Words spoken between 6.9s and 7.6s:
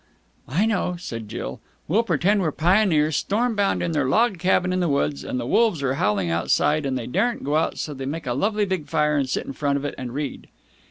they daren't go